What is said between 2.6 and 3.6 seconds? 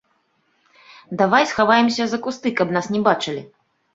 каб нас не бачылі.